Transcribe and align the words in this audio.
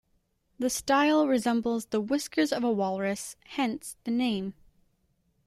The 0.57 0.71
style 0.71 1.27
resembles 1.27 1.85
the 1.85 2.01
whiskers 2.01 2.51
of 2.51 2.63
a 2.63 2.71
walrus, 2.71 3.35
hence 3.49 3.97
the 4.03 4.09
name. 4.09 4.55